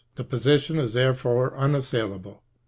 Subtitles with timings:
[0.15, 2.41] The position is there fore unassailable.